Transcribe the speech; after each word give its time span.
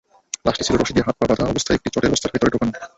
লাশটি 0.45 0.63
ছিল 0.67 0.75
রশি 0.77 0.93
দিয়ে 0.93 1.05
হাত-পা 1.07 1.25
বাঁধা 1.29 1.45
অবস্থায় 1.45 1.77
একটি 1.77 1.89
চটের 1.91 2.11
বস্তার 2.13 2.31
ভেতরে 2.33 2.51
ঢোকানো। 2.53 2.71